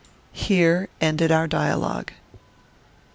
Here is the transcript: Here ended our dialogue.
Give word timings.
Here 0.33 0.89
ended 0.99 1.31
our 1.31 1.45
dialogue. 1.45 2.11